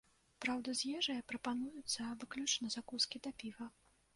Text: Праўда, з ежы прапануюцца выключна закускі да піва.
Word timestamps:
Праўда, 0.45 0.73
з 0.79 0.93
ежы 0.99 1.17
прапануюцца 1.31 2.01
выключна 2.23 2.73
закускі 2.77 3.25
да 3.29 3.37
піва. 3.45 3.73